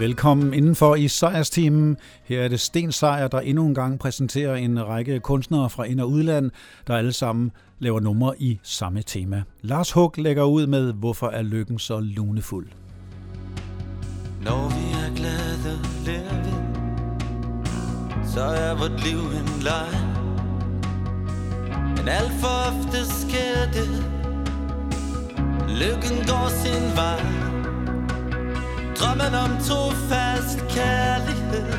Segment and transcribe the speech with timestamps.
[0.00, 1.96] Velkommen indenfor i Sejrsteamen.
[2.24, 6.00] Her er det Sten Sejr, der endnu en gang præsenterer en række kunstnere fra ind-
[6.00, 6.50] og udland,
[6.86, 9.42] der alle sammen laver numre i samme tema.
[9.62, 12.66] Lars Hug lægger ud med, hvorfor er lykken så lunefuld.
[14.44, 16.52] Når vi er glade, lærer vi,
[18.32, 19.88] så er vort liv en leg.
[21.96, 24.04] Men alt for ofte sker det,
[25.68, 27.49] lykken går sin vej.
[29.00, 31.72] Drømmen om to fast kærlighed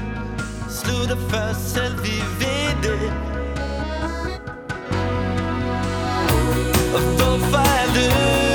[0.69, 3.13] Slutter først selv vi ved det.
[6.95, 8.50] Og hvorfor er lykken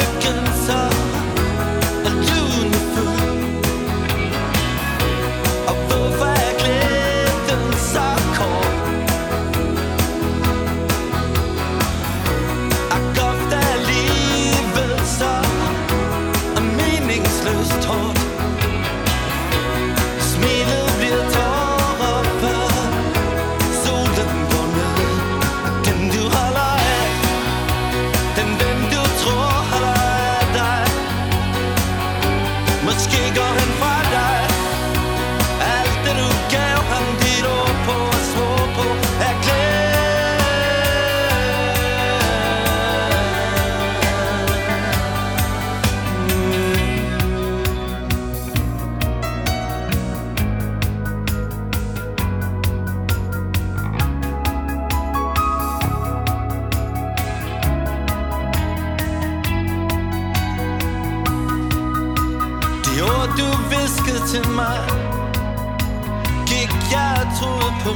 [67.87, 67.95] på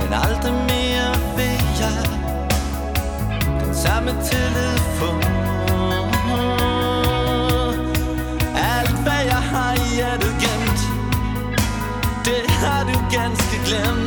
[0.00, 2.04] Men aldrig mere vil jeg
[3.60, 5.10] Den samme tillid få
[8.74, 10.80] Alt hvad jeg har i hjertet gemt
[12.24, 14.01] Det har du ganske glemt.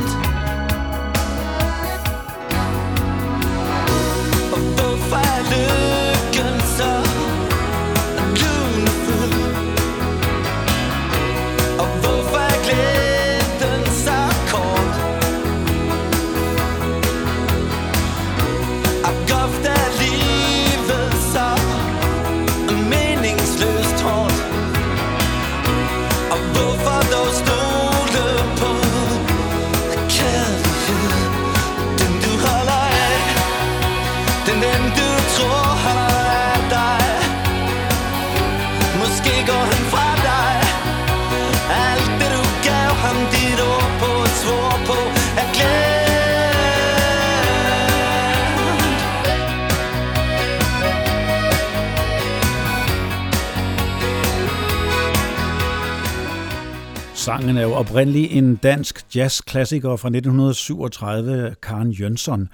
[57.46, 62.48] Sangen er jo oprindeligt en dansk jazzklassiker fra 1937, Karen Jønsson,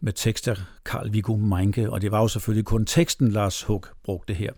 [0.00, 3.86] med tekst af Carl Viggo Meinke, og det var jo selvfølgelig kun teksten, Lars Hug
[4.04, 4.52] brugte her.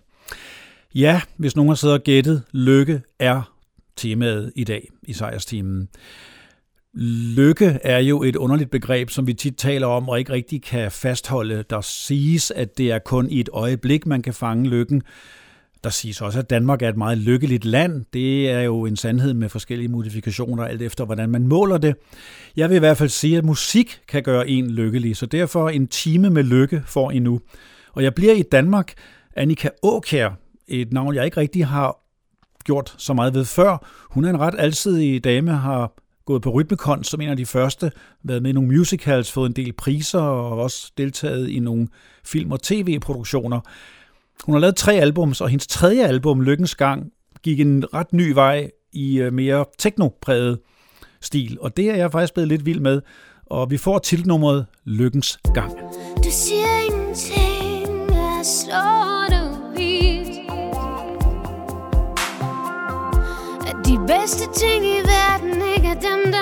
[0.94, 3.53] Ja, hvis nogen har siddet og gættet, lykke er
[3.97, 5.88] temaet i dag i sejrstimen.
[7.37, 10.91] Lykke er jo et underligt begreb, som vi tit taler om og ikke rigtig kan
[10.91, 11.64] fastholde.
[11.70, 15.03] Der siges, at det er kun i et øjeblik, man kan fange lykken.
[15.84, 18.04] Der siges også, at Danmark er et meget lykkeligt land.
[18.12, 21.94] Det er jo en sandhed med forskellige modifikationer, alt efter hvordan man måler det.
[22.56, 25.87] Jeg vil i hvert fald sige, at musik kan gøre en lykkelig, så derfor en
[25.87, 27.41] time med lykke får I nu.
[27.93, 28.93] Og jeg bliver i Danmark.
[29.37, 30.31] Annika Åkær,
[30.69, 31.99] et navn, jeg ikke rigtig har
[32.64, 33.87] gjort så meget ved før.
[34.10, 35.93] Hun er en ret alsidig dame, har
[36.25, 37.93] gået på Rytmekon som en af de første,
[38.25, 41.88] været med i nogle musicals, fået en del priser og også deltaget i nogle
[42.25, 43.60] film- og tv-produktioner.
[44.44, 47.12] Hun har lavet tre albums, og hendes tredje album, Lykkens Gang,
[47.43, 50.59] gik en ret ny vej i øh, mere teknopræget
[51.20, 53.00] stil, og det er jeg faktisk blevet lidt vild med.
[53.47, 55.72] Og vi får tilnummeret Lykkens Gang.
[56.16, 59.43] Du siger ingenting, jeg slår dig
[63.69, 66.42] At de bedste ting i verden ikke er dem, der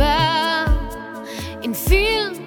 [0.00, 0.68] bør
[1.64, 2.39] En film.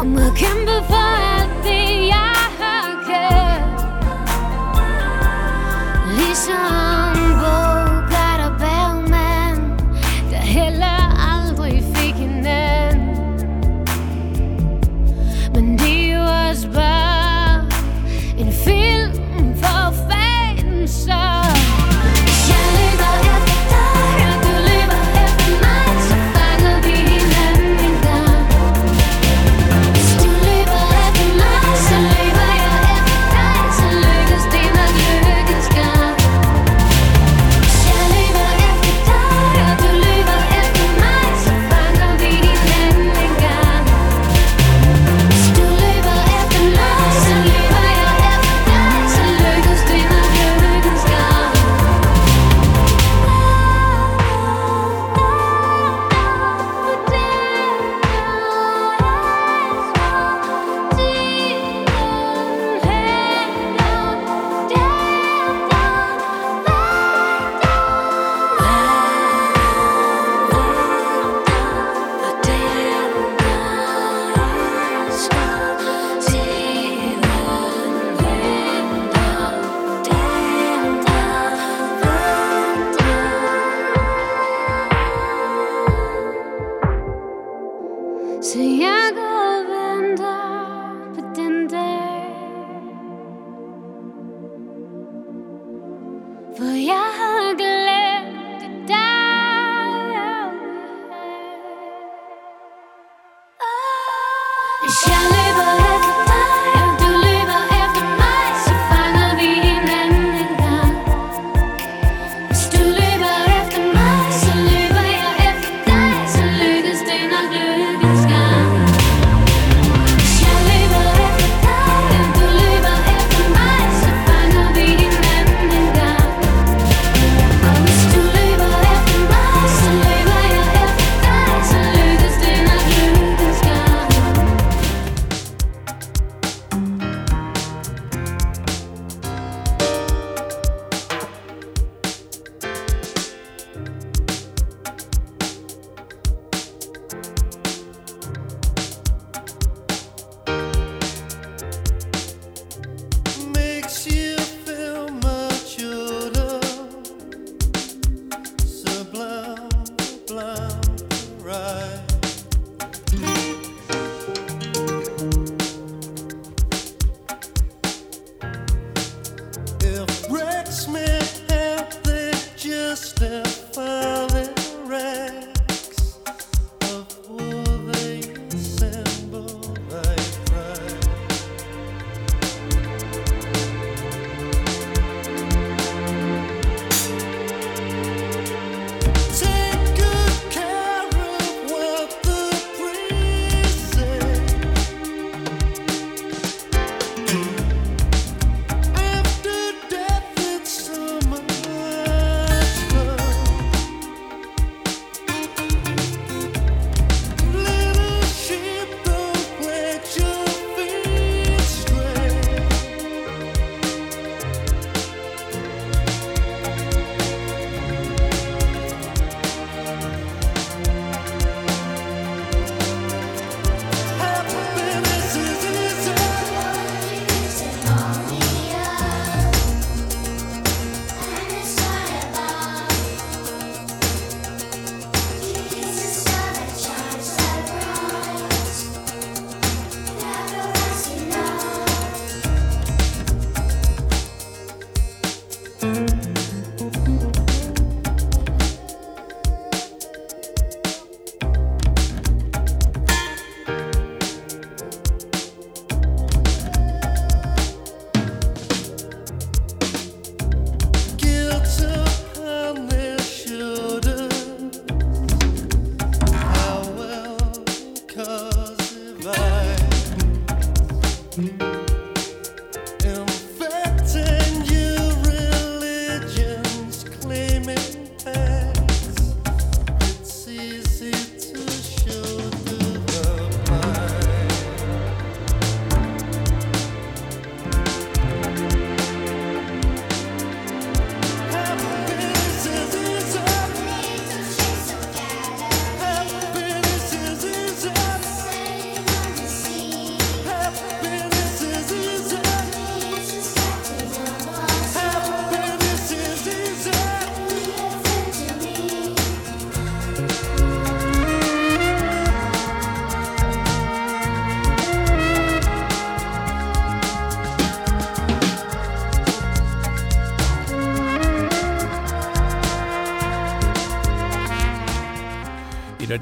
[0.00, 1.06] Om at kæmpe for
[1.38, 3.80] alt det, jeg har kært
[6.16, 7.05] Ligesom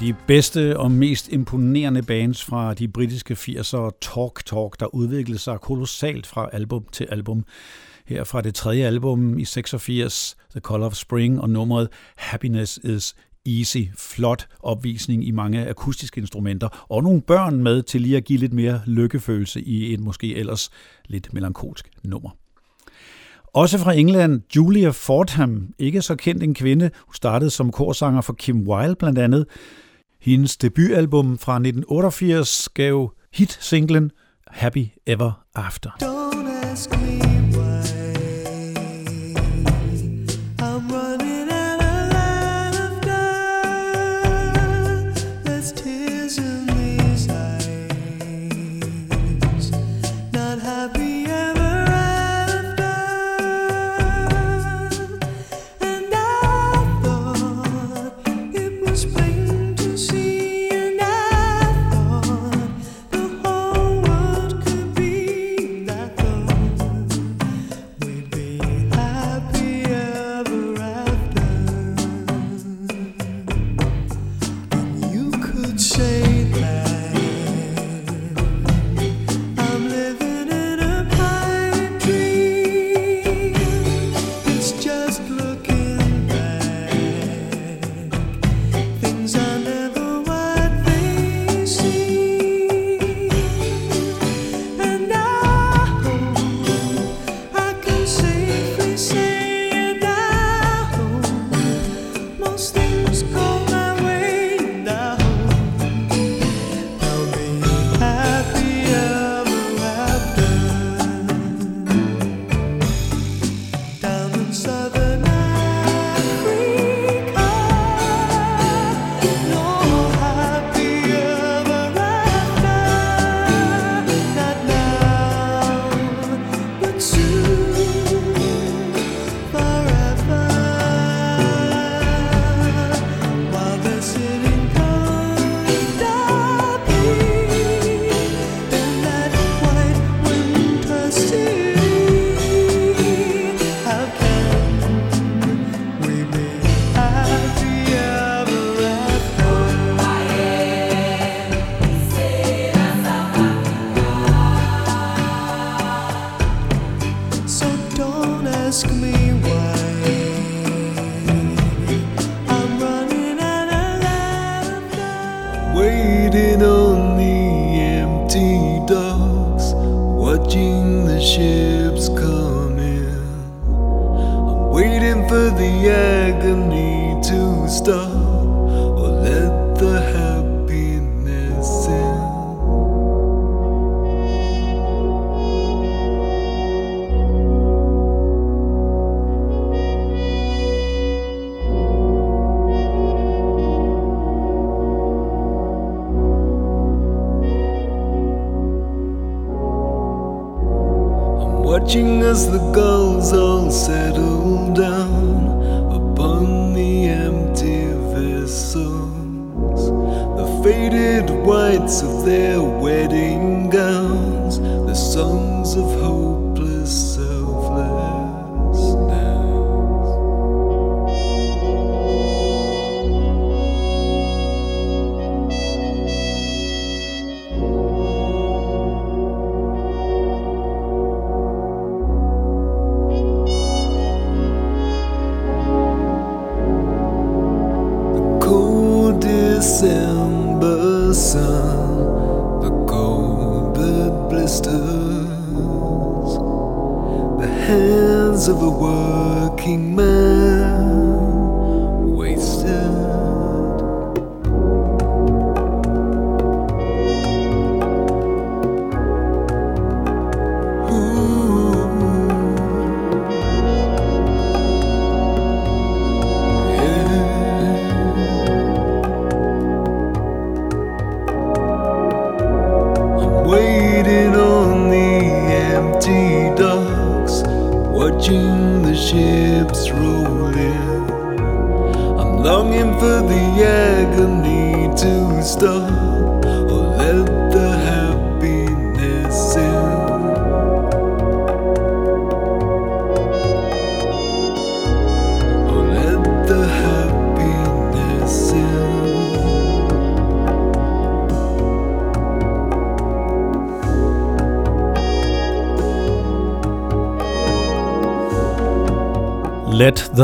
[0.05, 5.61] de bedste og mest imponerende bands fra de britiske 80'ere, Talk Talk, der udviklede sig
[5.61, 7.45] kolossalt fra album til album.
[8.07, 13.15] Her fra det tredje album i 86, The Color of Spring, og nummeret Happiness is
[13.47, 13.79] Easy.
[13.99, 18.53] Flot opvisning i mange akustiske instrumenter, og nogle børn med til lige at give lidt
[18.53, 20.71] mere lykkefølelse i et måske ellers
[21.07, 22.31] lidt melankolsk nummer.
[23.55, 26.91] Også fra England, Julia Fordham, ikke så kendt en kvinde.
[27.07, 29.47] Hun startede som korsanger for Kim Wilde blandt andet.
[30.25, 34.11] Hendes debutalbum fra 1988 gav hit-singlen
[34.49, 35.91] Happy Ever After.
[36.01, 37.34] Don't ask me.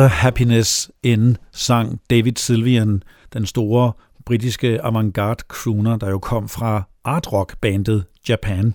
[0.00, 3.02] Other Happiness In sang David Sylvian,
[3.32, 3.92] den store
[4.26, 8.74] britiske avantgarde crooner, der jo kom fra art rock bandet Japan.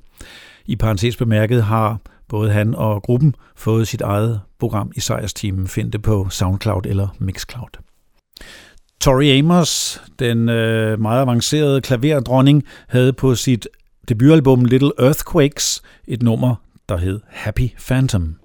[0.66, 5.68] I parentes bemærket har både han og gruppen fået sit eget program i sejrsteamen.
[5.68, 7.82] Find det på SoundCloud eller Mixcloud.
[9.02, 13.68] Tori Amos, den øh, meget avancerede klaverdronning, havde på sit
[14.10, 16.56] debutalbum Little Earthquakes et nummer,
[16.90, 18.36] der hed Happy Phantom.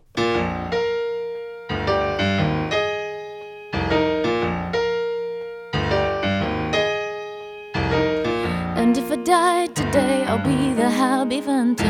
[8.80, 11.86] And if I die today, I'll be the happy phantom.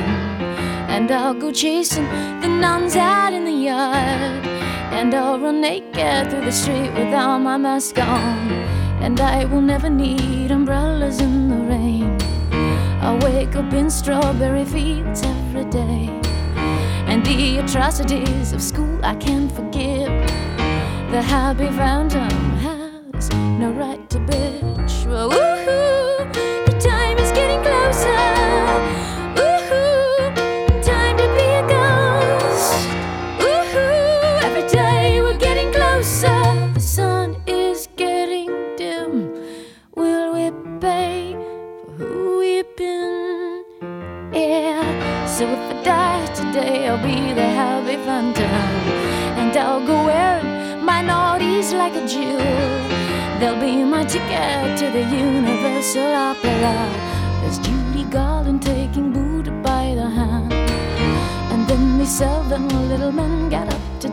[0.95, 2.03] And I'll go chasing
[2.41, 4.45] the nuns out in the yard.
[4.99, 8.51] And I'll run naked through the street without my mask on.
[9.05, 12.19] And I will never need umbrellas in the rain.
[13.01, 16.09] I'll wake up in strawberry fields every day.
[17.07, 20.11] And the atrocities of school I can't forgive.
[21.13, 22.50] The happy phantom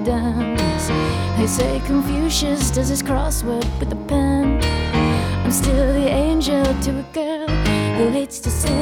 [0.07, 4.63] They say Confucius does his crossword with a pen.
[5.43, 7.49] I'm still the angel to a girl
[7.97, 8.76] who hates to sin.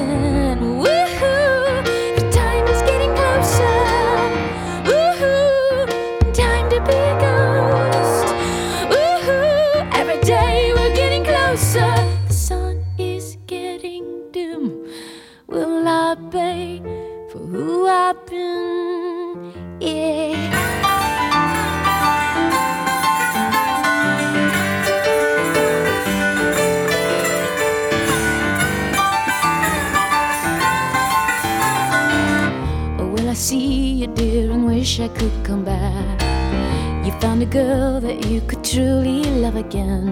[35.56, 37.06] Come back?
[37.06, 40.06] You found a girl that you could truly love again.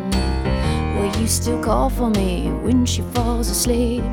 [0.95, 4.03] Will you still call for me when she falls asleep?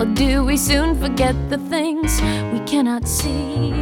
[0.00, 2.20] Or do we soon forget the things
[2.52, 3.72] we cannot see?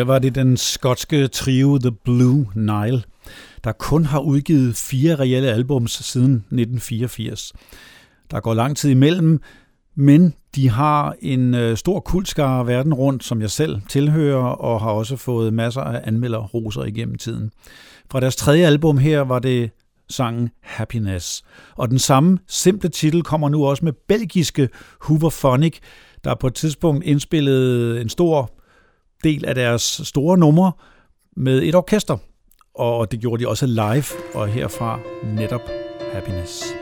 [0.00, 3.02] Her var det den skotske trio The Blue Nile,
[3.64, 7.52] der kun har udgivet fire reelle albums siden 1984.
[8.30, 9.40] Der går lang tid imellem,
[9.94, 14.90] men de har en øh, stor kultskare verden rundt, som jeg selv tilhører, og har
[14.90, 17.50] også fået masser af anmelderroser igennem tiden.
[18.10, 19.70] Fra deres tredje album her var det
[20.08, 21.42] sangen Happiness.
[21.76, 24.68] Og den samme simple titel kommer nu også med belgiske
[25.00, 25.78] Hooverphonic,
[26.24, 28.59] der på et tidspunkt indspillede en stor
[29.24, 30.72] del af deres store numre
[31.36, 32.16] med et orkester.
[32.74, 34.04] Og det gjorde de også live,
[34.34, 35.62] og herfra netop
[36.12, 36.79] Happiness.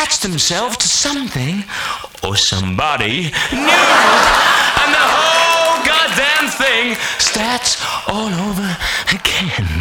[0.00, 1.62] attached themselves to something
[2.22, 3.84] or somebody new,
[4.80, 7.76] and the whole goddamn thing starts
[8.08, 8.76] all over
[9.12, 9.79] again.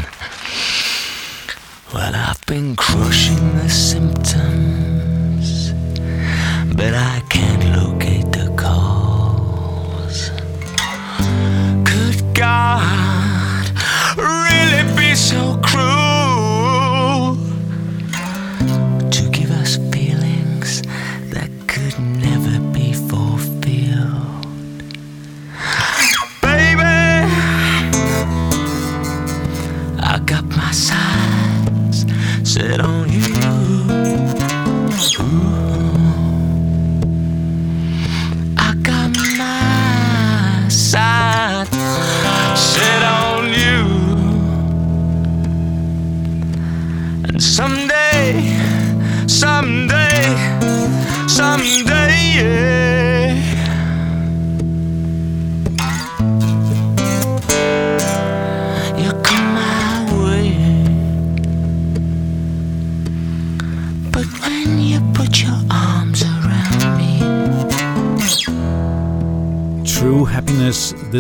[23.08, 23.29] before.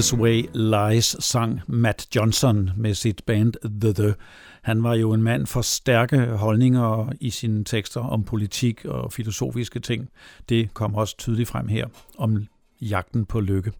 [0.09, 4.13] This Way Lies sang Matt Johnson med sit band The The.
[4.61, 9.79] Han var jo en mand for stærke holdninger i sine tekster om politik og filosofiske
[9.79, 10.09] ting.
[10.49, 12.47] Det kom også tydeligt frem her om
[12.81, 13.71] jagten på lykke.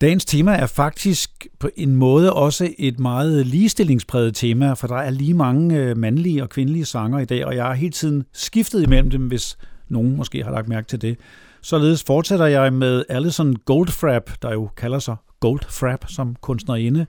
[0.00, 5.10] Dagens tema er faktisk på en måde også et meget ligestillingspræget tema, for der er
[5.10, 8.82] lige mange øh, mandlige og kvindelige sanger i dag, og jeg har hele tiden skiftet
[8.82, 11.18] imellem dem, hvis nogen måske har lagt mærke til det.
[11.62, 17.06] Således fortsætter jeg med Alison Goldfrapp, der jo kalder sig Goldfrapp som kunstnerinde,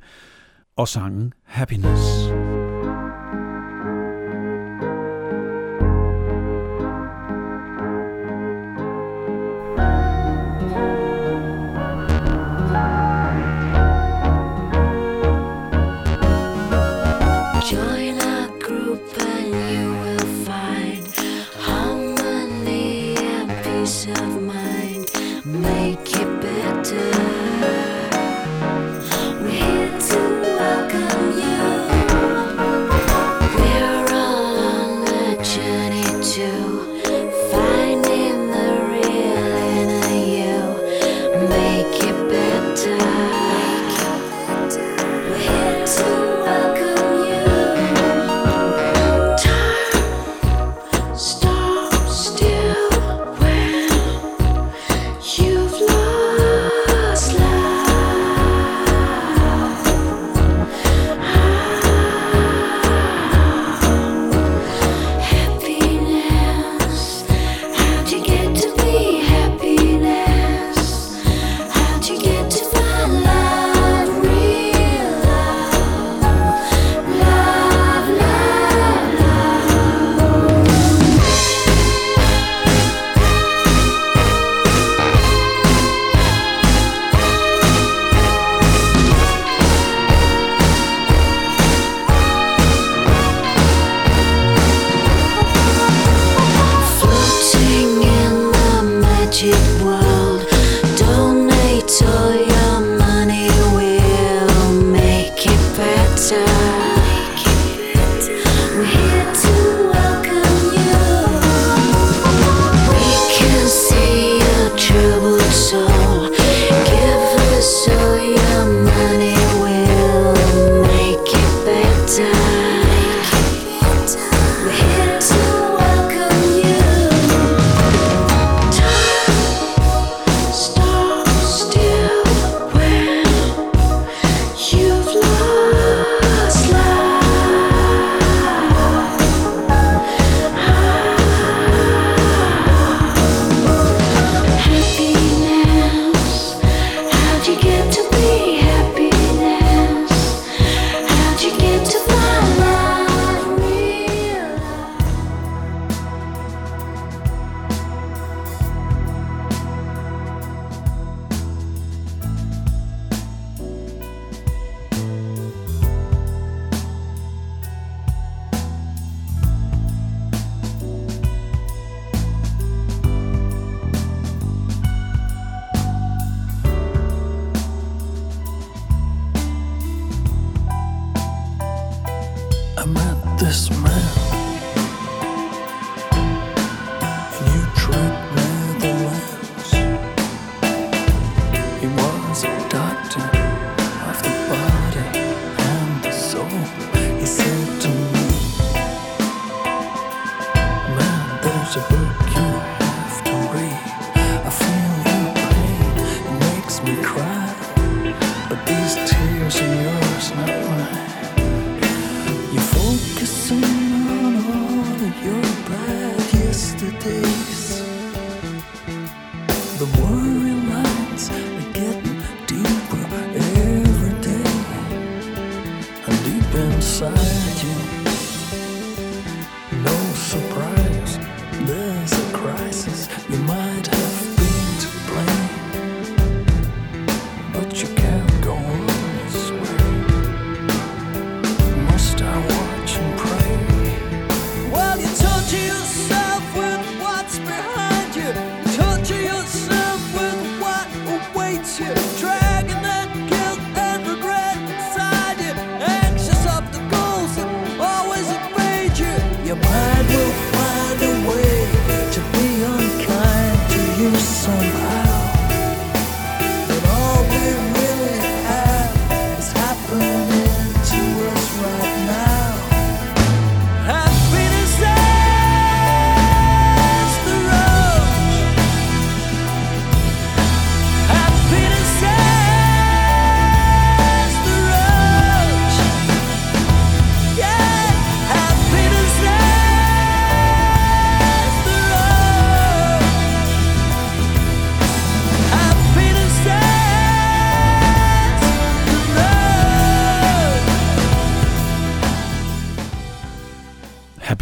[0.77, 2.42] og sangen Happiness.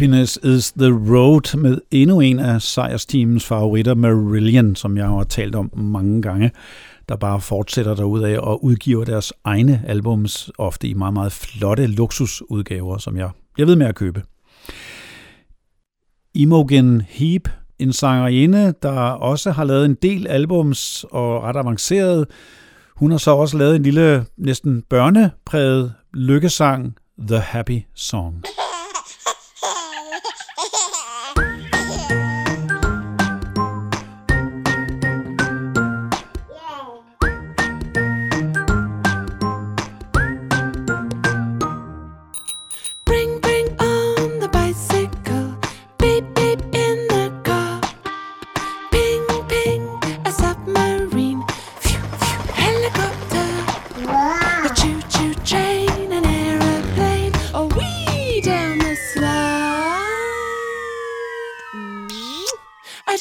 [0.02, 5.54] Happiness is the Road med endnu en af sejrsteamens favoritter, Marillion, som jeg har talt
[5.54, 6.50] om mange gange,
[7.08, 12.98] der bare fortsætter derudad og udgiver deres egne albums, ofte i meget, meget flotte luksusudgaver,
[12.98, 14.22] som jeg, jeg ved med at købe.
[16.34, 22.26] Imogen Heap, en sangerinde, der også har lavet en del albums og ret avanceret.
[22.96, 26.96] Hun har så også lavet en lille, næsten børnepræget lykkesang,
[27.28, 28.44] The Happy Song.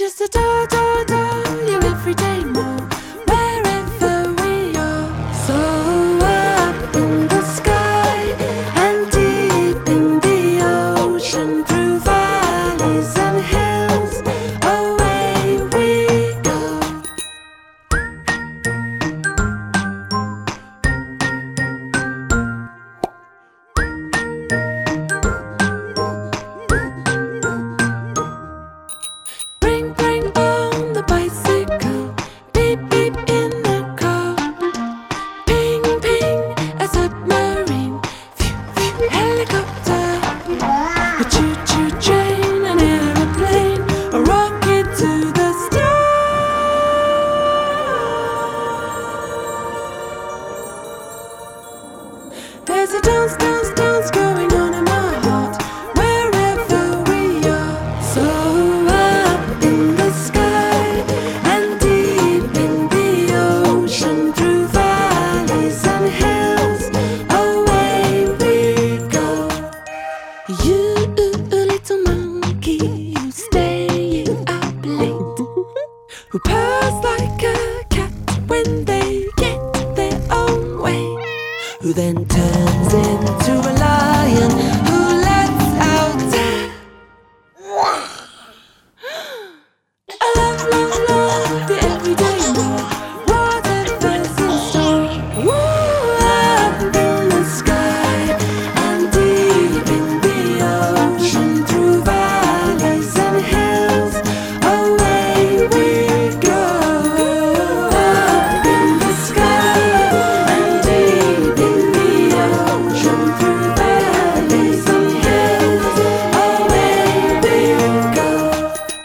[0.02, 2.51] Just adore, adore, adore you every day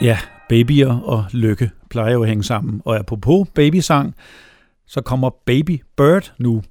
[0.07, 2.83] Ja, babyer og lykke plejer jo at hænge sammen.
[2.85, 4.15] Og apropos babysang,
[4.87, 6.63] så kommer Baby Bird nu.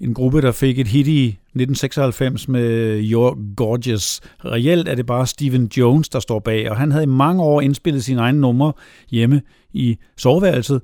[0.00, 4.20] En gruppe, der fik et hit i 1996 med You're Gorgeous.
[4.44, 7.60] Reelt er det bare Steven Jones, der står bag, og han havde i mange år
[7.60, 8.72] indspillet sine egne numre
[9.10, 10.82] hjemme i soveværelset,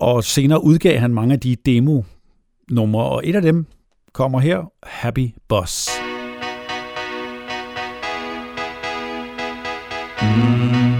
[0.00, 3.66] og senere udgav han mange af de demo-numre, og et af dem
[4.12, 5.88] kommer her, Happy Boss.
[10.22, 10.97] Mm.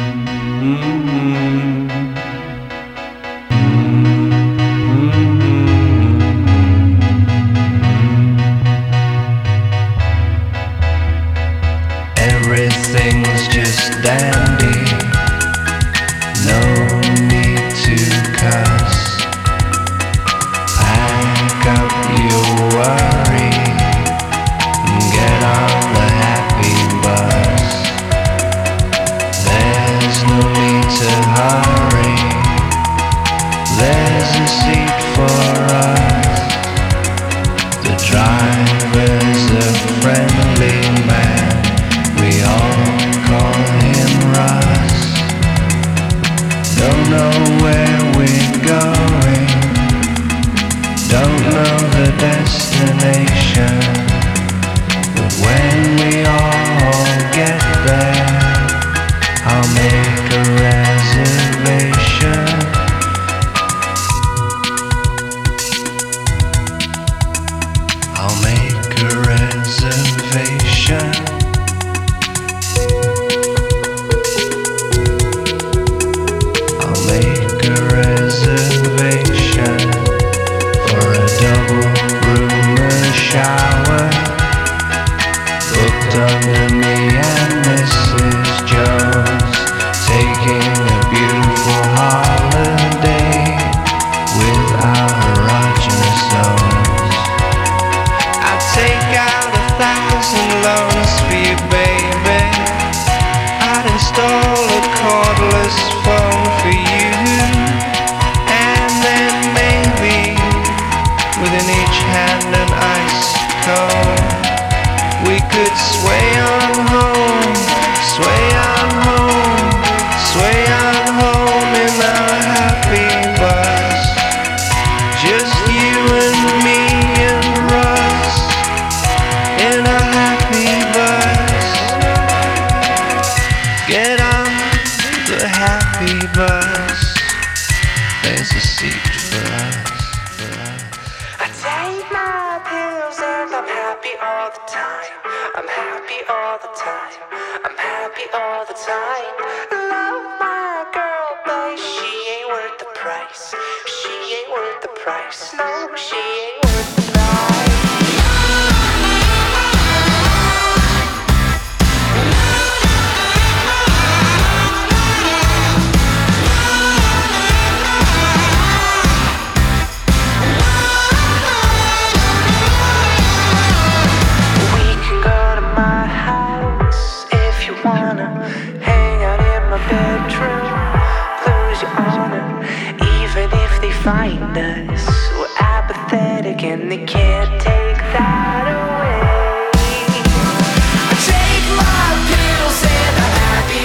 [0.69, 0.98] Mm.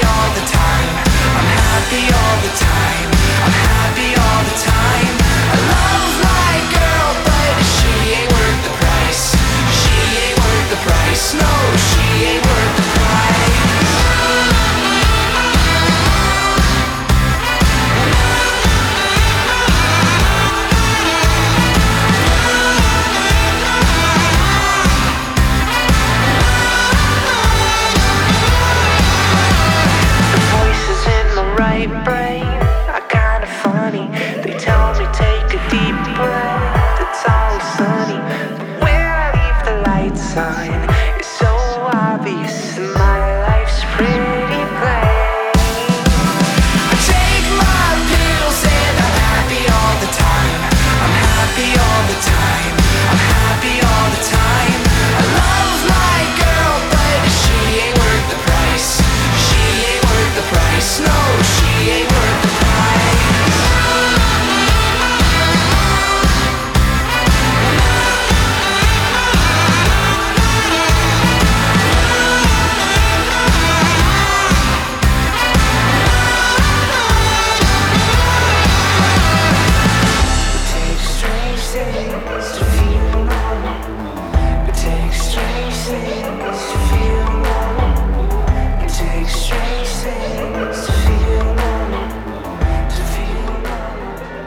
[0.03, 0.89] All the time.
[1.35, 3.13] I'm happy all the time
[3.83, 5.22] I'd be all the time.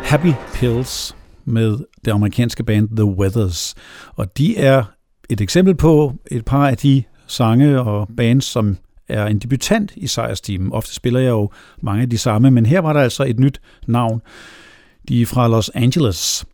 [0.07, 3.75] Happy Pills med det amerikanske band The Weathers.
[4.15, 4.85] Og de er
[5.31, 8.77] et eksempel på et par af de sange og bands, som
[9.09, 10.73] er en debutant i sejrsteamen.
[10.73, 11.51] Ofte spiller jeg jo
[11.83, 14.23] mange af de samme, men her var der altså et nyt navn.
[15.09, 16.45] De er fra Los Angeles.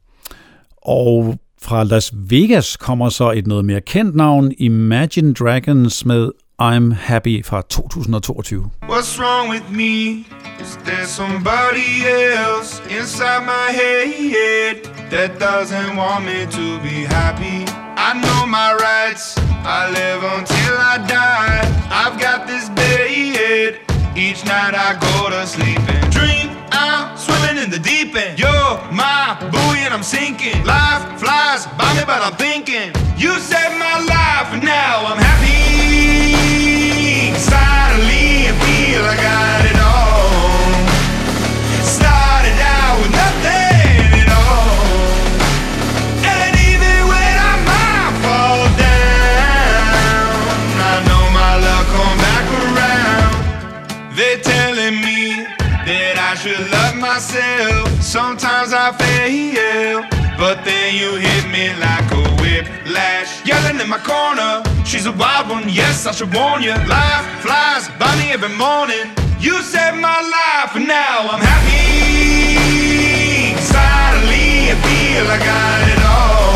[0.82, 6.30] Og fra Las Vegas kommer så et noget mere kendt navn, Imagine Dragons med
[6.62, 8.70] I'm Happy fra 2022.
[8.86, 10.24] What's wrong with me?
[10.60, 17.66] Is there somebody else inside my head that doesn't want me to be happy?
[17.96, 19.36] I know my rights.
[19.66, 21.66] I live until I die.
[21.90, 23.80] I've got this bed.
[24.14, 28.38] Each night I go to sleep and dream I'm swimming in the deep end.
[28.38, 30.64] You're my buoy and I'm sinking.
[30.64, 32.92] Life flies by me, but I'm thinking.
[33.16, 35.21] You saved my life and now I'm
[64.12, 65.66] corner, she's a wild one.
[65.68, 66.74] Yes, I should warn you.
[66.96, 69.04] Life flies by me every morning.
[69.40, 72.92] You saved my life, and now I'm happy.
[73.72, 76.51] Suddenly I feel I got it all.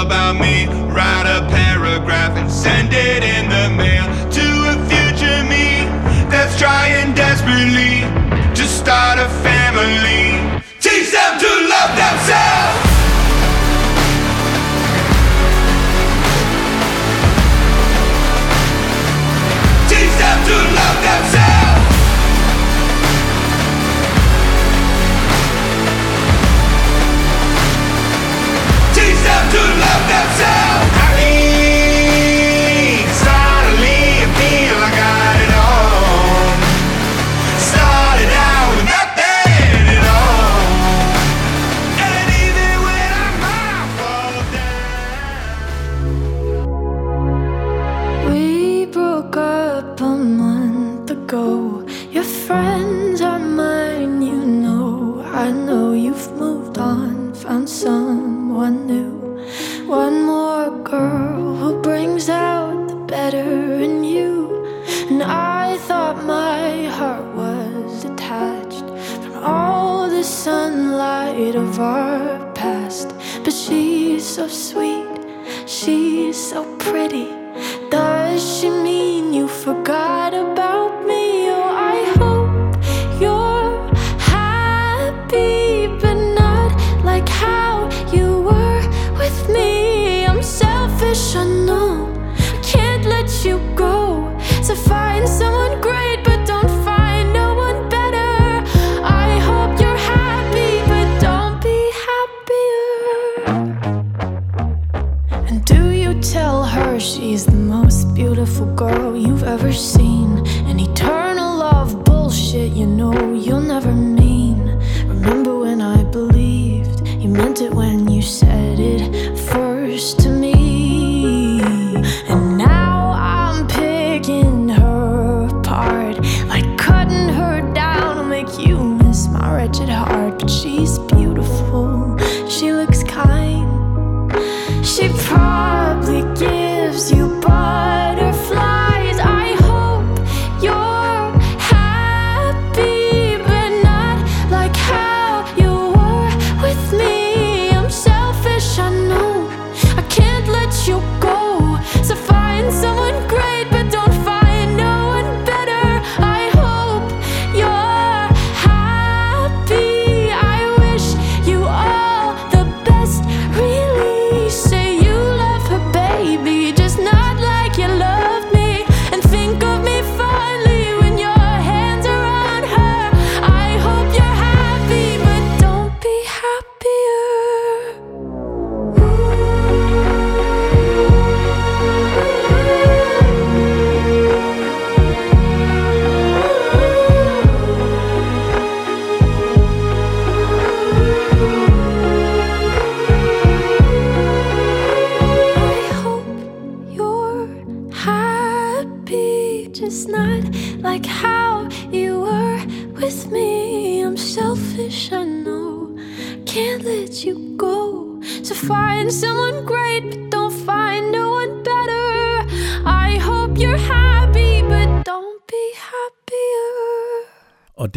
[0.00, 0.66] About me.
[0.88, 5.84] Write a paragraph and send it in the mail to a future me
[6.32, 8.00] that's trying desperately
[8.54, 10.40] to start a family.
[10.80, 11.99] Teach them to love themselves.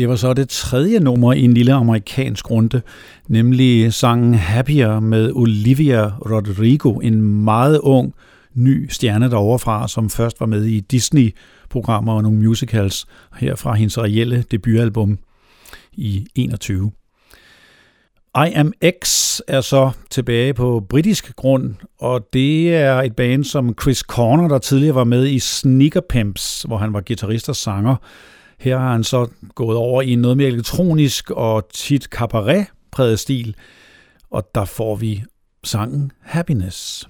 [0.04, 2.82] Det var så det tredje nummer i en lille amerikansk runde,
[3.28, 8.14] nemlig sangen Happier med Olivia Rodrigo, en meget ung
[8.54, 13.98] ny stjerne deroverfra, som først var med i Disney-programmer og nogle musicals her fra hendes
[13.98, 15.20] reelle debutalbum
[15.94, 16.92] i 21.
[18.36, 18.74] I Am
[19.04, 24.48] X er så tilbage på britisk grund, og det er et band som Chris Corner,
[24.48, 27.96] der tidligere var med i Sneaker Pimps, hvor han var guitarist og sanger,
[28.60, 33.56] her har han så gået over i noget mere elektronisk og tit cabaret-præget stil,
[34.32, 35.24] og der får vi
[35.64, 37.10] sangen Happiness.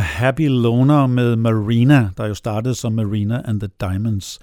[0.00, 4.38] Happy Loner med Marina, der jo startede som Marina and the Diamonds.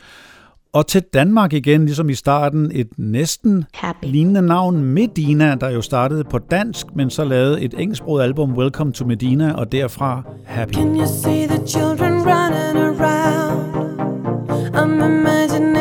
[0.73, 4.05] Og til Danmark igen, ligesom i starten, et næsten Happy.
[4.05, 8.93] lignende navn, Medina, der jo startede på dansk, men så lavede et engelsksproget album, Welcome
[8.93, 10.73] to Medina, og derfra Happy.
[10.73, 13.75] Can you see the children running around?
[14.75, 15.74] I'm imagining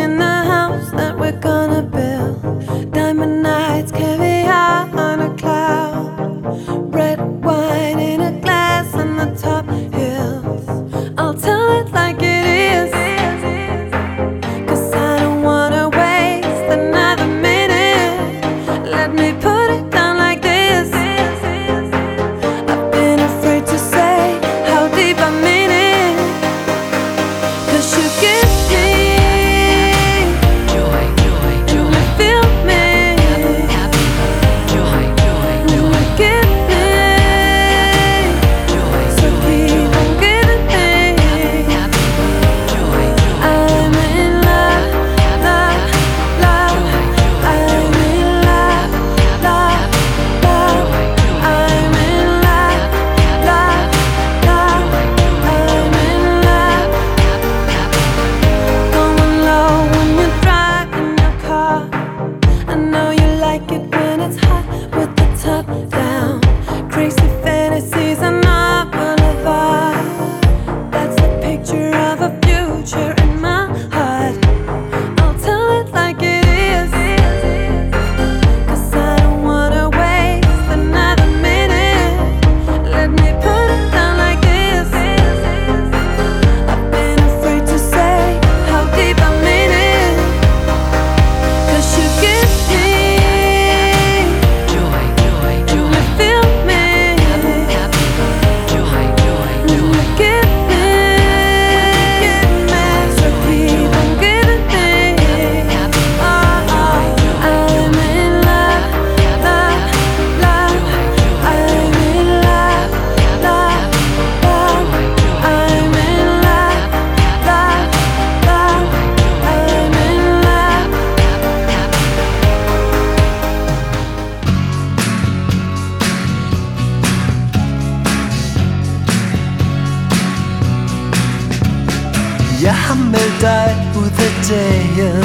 [133.45, 135.25] dig ud af dagen.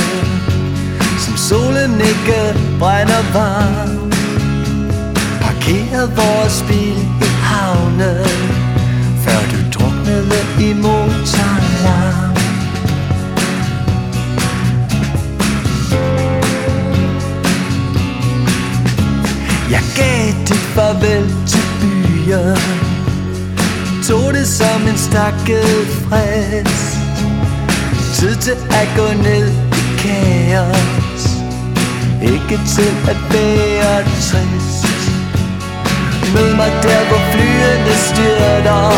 [1.19, 4.11] Som solen ikke brænder varm
[5.41, 8.25] Parkeret vores bil i havnen
[9.23, 12.35] Før du druknede i motorlarm
[19.71, 22.57] Jeg gav dit farvel til byen.
[24.07, 26.98] Tog det som en stakket freds.
[28.19, 29.47] Tid til at gå ned
[29.81, 31.23] i kaos.
[32.21, 35.11] Ikke til at være trist.
[36.33, 38.89] Mød mig der, hvor flyene styrter.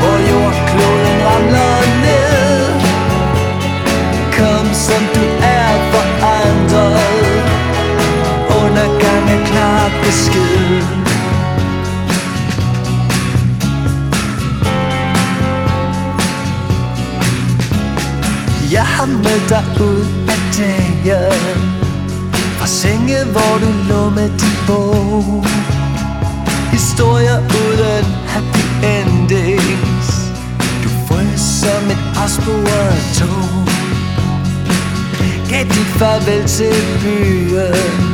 [0.00, 2.64] Hvor jordkloden ramler ned.
[4.38, 7.42] Kom som du er forandret.
[8.60, 11.09] Undergang er klar besked.
[18.72, 21.60] Jeg har mødt dig ud af dagen
[22.58, 25.44] Fra senge, hvor du lå med din bog.
[26.72, 28.64] Historier uden happy
[28.94, 30.08] endings
[30.82, 33.68] Du frøs som et afsporet tog.
[35.48, 38.06] Gav dit farvel til byen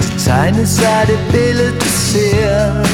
[0.00, 2.84] Det tegnede sig det billede du ser.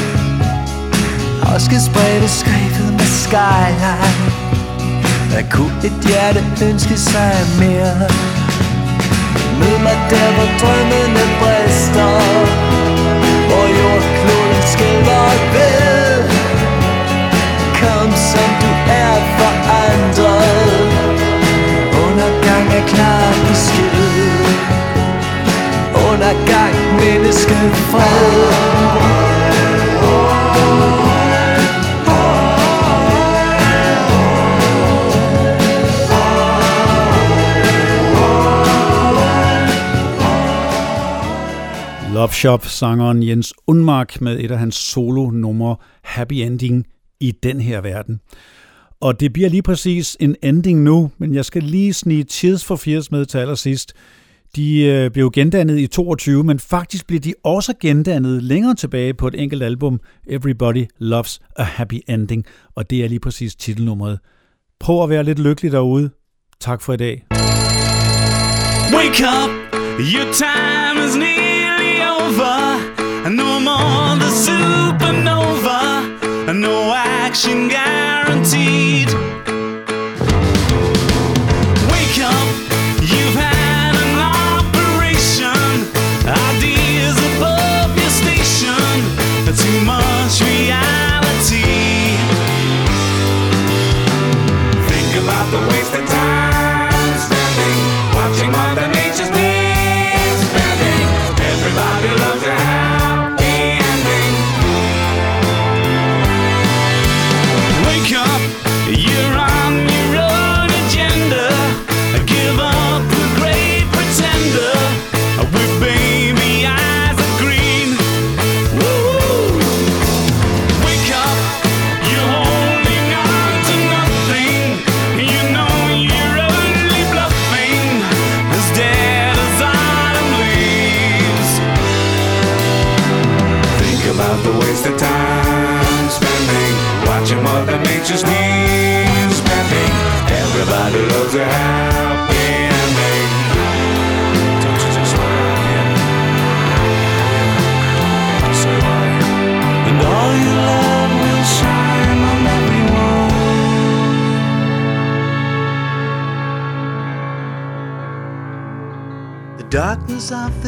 [1.42, 4.25] Og skal sprede skrevet med skyline
[5.36, 7.96] hvad kunne et hjerte ønske sig mere?
[9.58, 12.12] Mød mig der, hvor drømmene brister
[13.48, 16.22] Hvor jordkloden skælver ved.
[17.80, 18.70] Kom som du
[19.04, 20.88] er forandret
[22.04, 24.44] Undergang er klar besked.
[26.10, 27.58] Undergang, menneske
[27.90, 28.45] fred.
[42.26, 46.86] Love Shop-sangeren Jens Unmark med et af hans solo-numre Happy Ending
[47.20, 48.20] i den her verden.
[49.00, 52.76] Og det bliver lige præcis en ending nu, men jeg skal lige snige Cheers for
[52.76, 53.92] Fears med til allersidst.
[54.56, 59.28] De øh, blev gendannet i 22, men faktisk blev de også gendannet længere tilbage på
[59.28, 64.18] et enkelt album, Everybody Loves a Happy Ending, og det er lige præcis titelnummeret.
[64.80, 66.10] Prøv at være lidt lykkelig derude.
[66.60, 67.24] Tak for i dag.
[68.96, 69.50] Wake up,
[69.98, 71.45] your time is near.
[74.56, 76.02] Supernova,
[76.52, 79.35] no action guaranteed.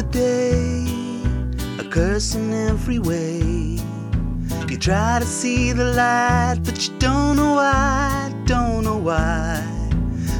[0.01, 0.85] The day,
[1.77, 3.39] a curse in every way.
[4.69, 9.61] You try to see the light, but you don't know why, don't know why.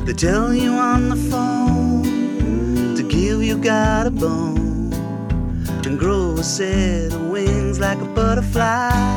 [0.06, 4.94] They tell you on the phone to give you God a bone
[5.86, 9.09] and grow a set of wings like a butterfly.